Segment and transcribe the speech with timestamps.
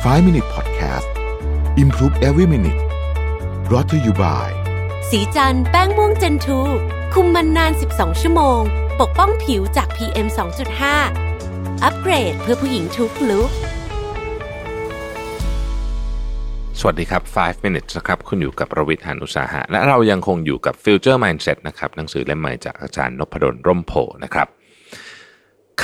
[0.00, 1.08] 5 Minute Podcast
[1.76, 2.80] Improve Every Minute
[3.68, 4.48] brought to you by
[5.10, 6.60] สีจันแป้งม่วงเจนทู
[7.14, 8.60] คุมมันนาน 12 ชั่วโมง
[9.00, 10.26] ปกป้องผิวจาก PM
[11.04, 13.50] 2.5 อัปเกรดเพื่อผู้หญิงทุกลุก
[16.80, 23.92] สวัสดีครับ 5 minutes นะครับ คุณอยู่กับประวิทยานุสาหะ และเรายังคงอยู่กับ Future Mindset นะครับ หนังสือเล่มใหม่จากอาจารย์นพดลร่มโพ
[24.24, 24.48] นะครับ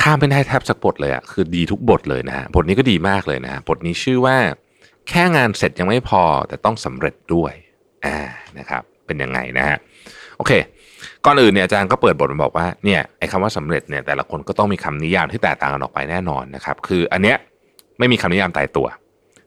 [0.01, 4.37] ข้ามไม่ได้แทบสักบทเลยอะคือดีทุกบทเลยนะฮะบทนี้ก็ดีมากเลยนะฮะบทนี้ชื่อว่า
[5.09, 7.53] แค่งานเสร็จยังไม่พอแต่ต้องสำเร็จด้วย
[8.06, 8.17] อ่า
[8.59, 9.77] นะครับ เป็นยังไงนะฮะ
[10.37, 10.53] โอเค
[11.25, 17.37] ก่อนอื่นเนี่ยอาจารย์ก็เปิดบทมาบอกว่าเนี่ยไอ้คำว่าสำเร็จเนี่ยแต่ละคนก็ต้องมีคำนิยามที่แตกต่างกันออกไปแน่นอนนะครับ คืออันเนี้ย
[17.98, 18.87] ไม่มีคำนิยามตายตัว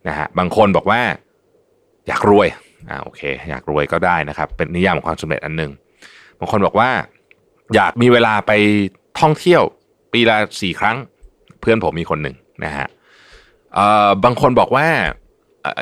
[0.08, 1.02] นะฮะบางคนบอกว่า
[2.08, 2.48] อยากรวย
[2.90, 5.72] อ่าโอเค อยากรวยก็ได้นะครับ เป็นนิยามของความสำเร็จอันหนึ่ง
[6.40, 6.90] บางคนบอกว่า
[7.76, 8.52] อยากมีเวลาไป
[9.20, 9.62] ท่องเที่ยว
[10.14, 10.98] ปีละสี่ครั้ง
[11.62, 12.88] เพื่อนผมมีคนหนึ่งนะฮะ
[13.74, 14.88] เอ่อบางคนบอกว่า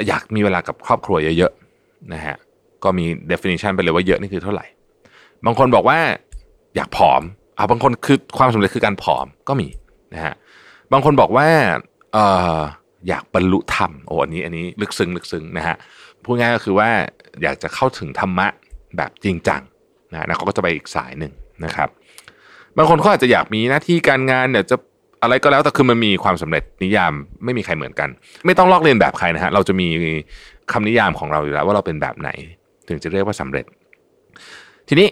[0.07, 2.35] อยากมีเวลากับครอบครัวเยอะๆนะฮะ
[2.83, 4.65] ก็มี definition ไปเลยว่าเยอะนี่คือเท่าไหร่
[5.45, 5.99] บางคนบอกว่า
[6.75, 7.21] อยากผอม
[7.57, 9.67] อ่าบางคนคือความสำเร็จคือการผอมก็มี
[10.13, 10.33] นะฮะ
[10.91, 11.47] บางคนบอกว่า
[12.13, 12.17] เอ
[12.57, 12.61] อ
[13.07, 15.75] อยากบรรลุธรรมโอ้อันนี้อันนี้ลึกซึ้งลึกซึ้งนะฮะ
[16.23, 16.89] พูดง่ายก็คือว่า
[17.43, 18.47] อยากจะเข้าถึงธรรมะ
[18.97, 19.61] แบบจริงจัง
[20.11, 21.33] นะนะเขาก็จะไปอีกสายหนึ่ง
[21.65, 21.89] นะครับ
[22.77, 24.75] บางคนเขาอาจจะอยากมีหน้าที่การงานเนี่ยจะ
[25.21, 28.09] อะไรก็แล้วแต่คือมันมีความสำเร็จนิยามไม่มีใครเหมือนกัน
[28.45, 29.87] ไม่ต้องลอกเลียนแบบใครนะฮะเราจะมี
[30.71, 32.29] คำนิยามของเราอยู่แล้ว ว่าเราเป็นแบบไหน
[32.87, 33.65] ถึงจะเรียกว่าสำเร็จ
[34.87, 35.07] ทีนี้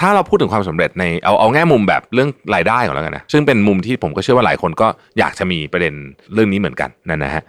[0.00, 4.88] ถ้าเราพูดถึงความสำเร็จในเอาเอาแง่มุมแบบเรื่องรายได้ก่อนแล้วกันนะซึ่งเป็นมุมที่ผมก็เชื่อว่าหลายคนก็
[5.18, 5.94] อยากจะมีประเด็น
[6.34, 7.42] เรื่องนี้เหมือนกันนั่นนะฮะ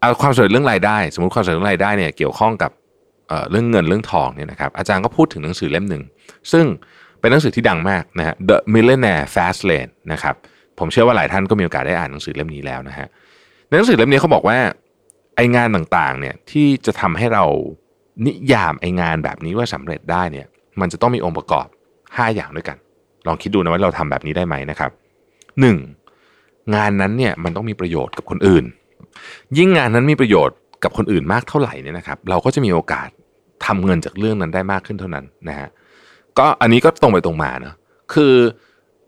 [0.00, 2.70] เอาความสำเร็จเรื่องรายได้ สมมติความสำเร็จเรื่องรายได้เนี่ยเกี่ยวข้องกับ
[3.50, 6.02] เรื่องเงินเรื่องทองเนี่ยนะครับอาจารย์ก็พูดถึงหนังสือเล่มหนึ่ง
[6.52, 6.64] ซึ่ง
[7.20, 10.34] เป็นหนังสือที่ดังมากนะฮะ The Millionaire Fast Lane นะครับ
[10.78, 13.06] ผมเชื่อว่าหลายท่านก็มีโอกาสได้อ่านหนังสือเล่มนี้แล้วนะฮะ
[13.68, 14.58] ในหนังสือเล่มนี้เขาบอกว่า
[15.36, 17.44] ไองานต่างๆเนี่ยที่จะทำให้เรา
[18.26, 20.46] นิยามไองานแบบนี้ว่าสำเร็จได้เนี่ย
[20.80, 21.66] มันจะต้องมีองค์ประกอบ
[22.00, 22.76] 5 อย่างด้วยกัน
[23.26, 24.90] ลองคิดดูนะว่าเราทำแบบนี้ได้ไหมนะครับ
[25.62, 26.74] 1.
[26.74, 28.64] งานนั้นเนี่ยมันต้องมีประโยชน์กับคนอื่น
[29.58, 33.08] ยิ่งงานนั้นมีประโยชน์กับคนอื่นมากเท่าไหร่เนี่ยนะครับ เราก็จะมีโอกาส
[33.66, 35.68] ทำเงินจากเรื่องนั้นได้มากขึ้นเท่านั้นนะฮะ
[36.38, 37.74] ก็อันนี้ก็ตรงไปตรงมานะ
[38.14, 38.34] คือ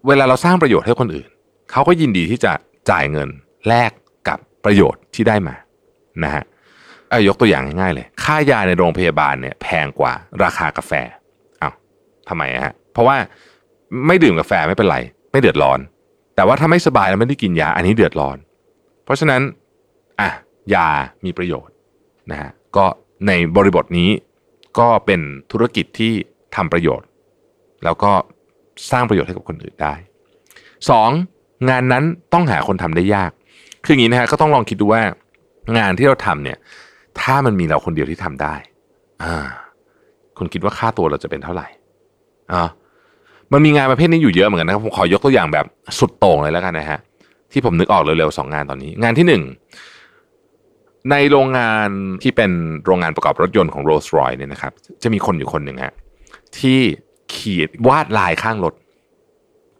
[0.06, 1.28] เวลาเราสร้างประโยชน์ให้คนอื่น
[1.70, 2.52] เขาก็ยินดีที่จะ
[2.90, 3.28] จ่ายเงิน
[3.68, 3.90] แลก
[4.28, 5.54] กับประโยชน์ที่ได้มา
[6.24, 6.44] นะฮะ
[7.28, 10.92] ยกตัวอย่างง่ายๆเลย ค่ายาในโรงพยาบาลเนี่ยแพงกว่าราคากาแฟ
[11.62, 11.74] อ้าว
[12.28, 13.16] ทำไมฮะเพราะว่า
[14.06, 14.98] ไม่ดื่มกาแฟไม่เป็นไร
[15.32, 15.78] ไม่เดือดร้อน
[16.36, 18.36] แต่ว่าถ้าไม่สบายแล้วไม่ได้กินยาอันนี้เดือดร้อน
[19.04, 19.42] เพราะฉะนั้น
[20.20, 20.28] อะ
[20.74, 20.88] ยา
[21.24, 21.74] มีประโยชน์
[22.30, 22.86] นะฮะก็
[23.26, 24.10] ในบริบทนี้
[24.78, 25.20] ก็เป็น
[25.52, 26.12] ธุรกิจที่
[26.56, 27.06] ทำประโยชน์
[27.84, 28.10] แล้วก็
[28.90, 29.94] สร้างประโยชน์ให้กับคนอื่นได้
[30.90, 31.10] สอง
[31.70, 33.30] งานนั้นต้องหาคนทำได้ยาก
[33.84, 35.02] คืออย่างนี้นะฮะก็ต้องลองคิดดูว่า
[35.78, 36.58] งานที่เราทำเนี่ย
[37.20, 38.54] ถ้ามันมีเราคนเดียวที่ทำได้
[39.22, 39.48] อ่า
[40.38, 41.66] คุณคิดว่าค่าตัวเราจะเป็นเท่าไหร่
[42.52, 42.68] อ่า
[43.52, 45.66] มันมีงานประเภทนี้อยู่เยอะเหมือนกันนะครับผมขอยกตัวอย่างแบบ
[45.98, 46.98] สุดโต่งเลยแล้วกันนะฮะ
[47.52, 49.42] ที่ผมนึกออกเร็วๆสองงานตอนนี้ งานที่หนึ่ง
[51.10, 51.88] ในโรงงาน
[52.22, 52.50] ที่เป็น
[52.84, 55.94] โรงงานประกอบรถยนต์ของ Rolls Royce เนี่ยนะครับ จะมีคนอยู่คนหนึ่งฮะ
[56.58, 56.80] ที่
[57.40, 58.74] ขีดวาดลายข้างรถ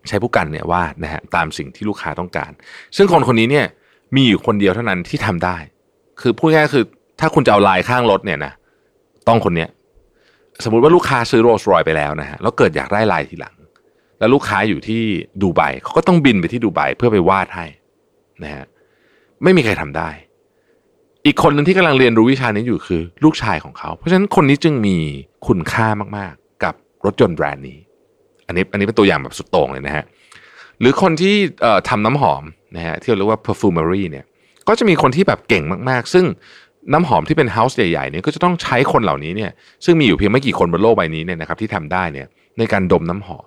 [0.09, 2.51] ใช้ผู้กันเนี่ยวาดนะฮะตามสิ่งที่ลูกค้าต้องการ
[2.97, 3.67] ซึ่งคนคนนี้เนี่ย
[4.15, 5.57] มีอยู่คนเดียวเท่านั้นที่ทำได้
[6.21, 6.85] คือพูดง่ายคือ
[7.21, 8.53] ถ้าคุณจะเอาลายข้างรถเนี่ยนะ
[9.29, 9.69] ต้องคนเนี้ย
[10.65, 13.55] สมมุติว่าลูกค้าซื้อโรลส์รอยไปแล้วนะฮะแล้วเกิดอยากได้ลายทีหลัง
[14.19, 15.03] แล้วลูกค้าอยู่ที่
[15.43, 17.67] ดูไบเขาก็ต้องบินไปที่ดูไบเพื่อไปวาดให้
[18.43, 18.65] นะฮะ
[19.43, 20.11] ไม่มีใครทำได้
[21.27, 24.97] อีกคนหนึ่งที่กำลังเรียนรู้วิชานี้อยู่คือ ลูกชายของเขา เพราะฉะนั้นคนนี้จึงมี
[25.47, 25.87] คุณค่า
[26.19, 26.40] มากๆกับ
[27.07, 27.79] รถยนต์แบรนด์นี้
[28.47, 30.05] อันนี้อันนี้เป็นตัวอย่างแบบสุดโต่งเลยนะฮะ
[30.81, 31.35] หรือคนที่
[31.89, 32.43] ทำน้ำหอม
[32.77, 34.25] นะฮะที่เราเรียกว่า perfumery เนี่ย
[34.69, 36.25] ก็จะมีคนที่แบบเก่งมากๆ ซึ่ง
[36.93, 39.51] น้ำหอมที่เป็น house ใหญ่ๆเนี่ยก็จะต้องใช้คนเหล่านี้เนี่ย
[39.85, 42.27] ซึ่งมีอยู่เพียงไม่กี่คนบนโลกใบนี้เนี่ยนะครับที่ทำได้เนี่ย
[42.59, 43.47] ในการดมน้ำหอม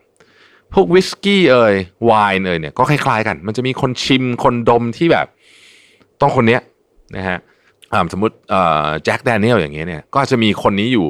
[0.73, 1.75] พวกวิสกี้เอ่ย
[2.05, 5.27] ไวน์เอ่ยเนี่ยก็คล้ายๆกัน มันจะมีคนชิมคนดมที่แบบ
[6.21, 6.61] ต้องคนเนี้ย
[7.15, 7.37] นะฮะ
[8.13, 8.35] สมมติ
[9.03, 11.07] Jack Daniel อย่างเงี้ยเนี่ยก็จะมีคนนี้อยู่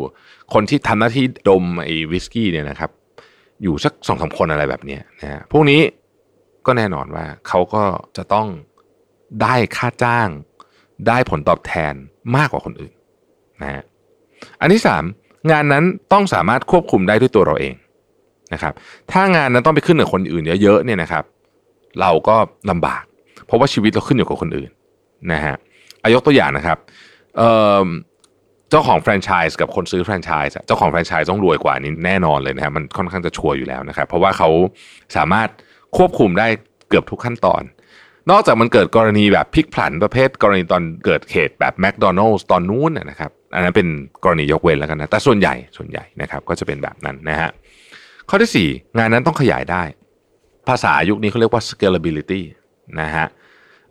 [0.53, 2.91] คนที่ทำหน้าที่ดมไอ้วิสกี้เนี่ยนะครับ
[3.63, 5.81] อยู่สักสองสามคนอะไรแบบนี้นะฮะพวกนี้
[6.65, 7.83] ก็แน่นอนว่าเขาก็
[8.17, 8.47] จะต้อง
[9.41, 10.29] ได้ค่าจ้าง
[11.07, 11.93] ได้ผลตอบแทน
[12.35, 12.93] มากกว่าคนอื่น
[13.61, 13.83] นะฮะ
[14.61, 15.03] อันที่สาม
[15.51, 17.75] งานนั้นต้องสามารถควบคุมได้ด้วยตัวเราเอง
[18.53, 18.73] นะครับ
[19.11, 21.23] ถ้างานนั้นต้องไปขึ้นกับคนอื่นเยอะๆเนี่ยนะครับ
[22.01, 22.35] เราก็
[22.69, 23.03] ลำบาก
[23.45, 24.69] เพราะว่าชีวิตเราขึ้นอยู่กับคนอื่น
[25.31, 25.55] นะฮะ
[26.03, 26.77] อายกตัวอย่างนะครับ
[27.37, 27.51] เอ่
[27.85, 27.87] อ
[28.73, 34.49] จ้าของแฟรนไชส์กับคนซื้อแฟรนไชส์เจ้าของแฟรนไชส์ต้องรวยกว่านี้แน่นอนเลยนะครับมันค่อนข้างจะชัวร์อยู่แล้วนะครับ เพราะว่าเขา
[35.15, 35.49] สามารถ
[35.97, 36.47] ควบคุมได้
[36.89, 37.63] เกือบทุกขั้นตอน
[38.31, 43.87] นอกจากมันเกิดกรณีแบบพลิกผันประเภท กรณีตอนเกิดเหตุแบบแมคโดนัลล์ตอนนู้นนะครับอันนั้นเป็น
[44.23, 47.49] กรณียกเว้นแล้วกันนะแต่ส่วนใหญ่ส่วนใหญ่นะครับก็จะเป็นแบบนั้นนะฮะ
[48.29, 49.83] ข้อที่ 4 งานนั้นต้องขยายได้
[50.69, 52.41] ภาษายุคนี้เขาเรียกว่า scalability
[53.01, 53.25] นะฮะ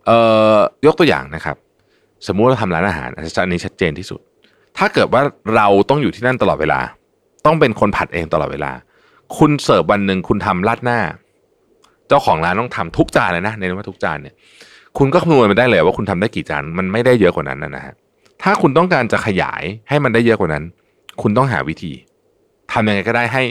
[0.05, 0.17] เอ่
[0.55, 1.57] อยกตัวอย่างนะครับ
[2.27, 4.21] สมมุติเราทำร้านอาหารอันนี้ชัดเจนที่สุด
[4.77, 5.21] ถ้าเกิดว่า
[5.55, 6.79] เราต้องอยู่ที่นั่นตลอดเวลา
[7.45, 8.71] ต้องเป็นคนผัดเองตลอดเวลา
[9.37, 10.99] คุณเสิร์ฟวันหนึ่งคุณทำราดหน้า
[12.07, 14.35] เจ้าของร้านต้องทำทุกจานเลยนะในว่าทุกจานเนี่ย
[14.97, 17.93] คุณก็คำนวณไปได้เลยว่าคุณทำได้กี่จานมันไม่ได้เยอะกว่านั้นนะฮะ
[18.43, 20.63] ถ้าคุณต้องการจะขยายให้มันได้เยอะกว่านั้น
[21.21, 21.93] คุณต้องหาวิธี
[22.71, 23.43] ทำยังไงก็ได้ให้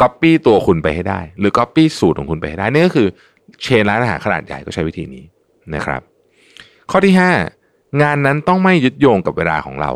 [0.00, 3.08] ก๊อปปี้ตัวคุณไปให้ได้ หรือก๊อปปี้สูตรของคุณไปให้ได้นี่ก็คือ
[3.62, 5.24] เชนร้านอาหารขนาดใหญ่ก็ใช้วิธีนี้
[5.74, 6.00] นะครับ
[6.90, 7.14] ข้อที่
[7.56, 9.90] 5 งานนั้นต้องไม่ยึดโยงกับเวลาของเรา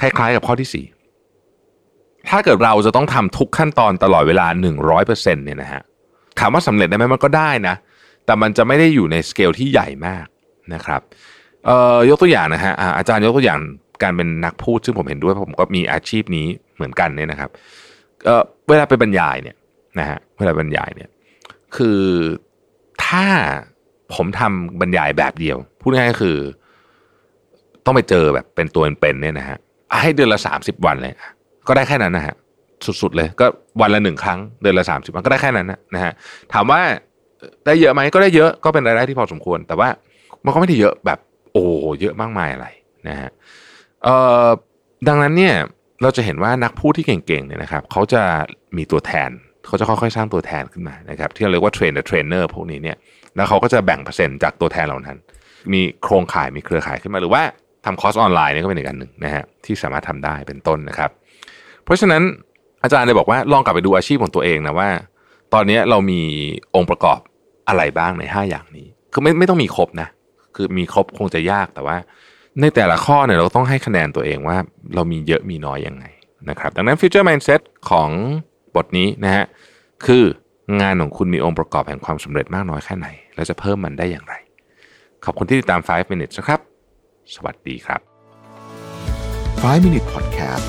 [0.00, 4.46] คล้ายๆกับข้อที่ 4 ถ้าเกิดเราจะต้องทำทุกขั้นตอนตลอดเวลา
[4.90, 5.82] 100%เนี่ยนะฮะ
[6.38, 7.74] ถามว่าสำเร็จได้ไหมมันก็ได้นะ
[8.26, 10.26] แต่มันจะไม่ได้อยู่ในสเกลที่ใหญ่มาก
[10.74, 11.00] นะครับ
[11.66, 13.60] เอ่อยกตัวอย่างนะฮะอ่าอาจารย์ยกตัวอย่าง
[14.02, 16.46] การเป็นนักพูดซึ่งผมเห็นด้วยเพราะผมก็มีอาชีพนี้
[16.76, 17.50] เหมือนกันเนี่ยนะครับ
[18.24, 19.56] เอ่อเวลาไปบรรยายเนี่ย
[19.98, 21.10] นะฮะเวลาบรรยายเนี่ย
[21.76, 22.00] คือ
[23.06, 23.26] ถ้า
[24.14, 26.36] ผมทำบรรยายแบบเดียว พูดง่ายๆคือ
[27.84, 29.58] ต้องไปเจอแบบเป็นตัวเป็นๆเนี่ยนะฮะ
[30.02, 31.14] ให้เดือนละสามสิบวันเลย
[31.68, 32.34] ก็ได้แค่นั้นนะฮะ
[33.02, 33.46] สุดๆเลย ก็
[33.80, 36.12] วันละหนึ่งครั้ง เดือนละสามสิบวันก็ได้แค่นั้นนะนะฮะ
[36.52, 36.80] ถามว่า
[37.66, 39.88] ได้เยอะไหมก็ได้เยอะก็เป็นรายได้ที่พอสมควร แต่ว่า
[40.44, 41.18] มันก็ไม่ได้เยอะแบบ
[41.52, 41.64] โอ้
[42.00, 42.66] เยอะมากมายอะไร
[43.08, 43.30] นะฮะ
[44.04, 44.14] เอ่
[44.46, 44.48] อ
[45.08, 45.54] ดังนั้นเนี่ย
[46.02, 48.22] เราจะเห็นว่านักพูดที่เก่งๆเนี่ยนะครับเขาจะ
[48.76, 49.30] มีตัวแทน
[49.66, 52.96] เขาจะค่อยๆสร้างตัวแทนขึ้นมานะครับที่เราเรียกว่าเทรนเนอร์เทรนเนอร์พวกนี้เนี่ย
[53.36, 55.16] แล้วเขาก็จะแบ่งเปอร์เซ็นต์จากตัวแทนเหล่านั้น
[55.72, 57.42] มีโครงข่ายมีเครือข่ายขึ้นมาหรือว่า
[57.84, 61.10] ทำคอร์สออนไลน์นี่ก็เป็นอีกอันหนึ่งนะฮะที่สามารถทำได้เป็นต้นนะครับ
[61.84, 62.22] เพราะฉะนั้น
[62.82, 64.90] อาจารย์เลยบอกว่าลองกลับไปดูอาชีพของตัวเองนะว่า
[65.54, 66.20] ตอนนี้เรามี
[66.74, 67.20] องค์ประกอบ
[67.68, 70.08] อะไรบ้างใน 5 อย่างนี้ คือไม่ไม่ต้องมีครบนะ
[70.56, 71.96] คือมีครบคงจะยากแต่ว่า
[72.60, 74.56] ในแต่ละข้อเนี่ยเราต้องให้คะแนนตัวเองว่า
[74.94, 76.04] เรามีเยอะมีน้อยยังไง
[76.48, 77.60] นะครับดังนั้น Future Mindset
[77.90, 78.08] ของ
[78.76, 79.44] บทนี้นะฮะ
[80.06, 80.24] คือ
[80.80, 84.34] งานของคุณมีองค์ประกอบแห่งความสำเร็จมากน้อยแค่ไหน แล้วจะเพิ่มมันได้อย่างไร
[85.24, 86.60] ขอบคุณที่ติดตาม 5 minutes นะครับ
[87.34, 88.00] สวัสดีครับ
[89.62, 90.66] 5 Minute Podcast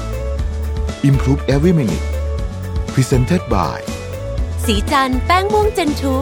[1.10, 2.08] Improve Every Minute
[2.94, 3.80] Presented by
[4.66, 6.16] สีจันแป้งม่วงเจนทู